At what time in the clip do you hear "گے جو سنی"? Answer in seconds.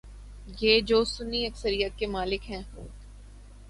0.59-1.45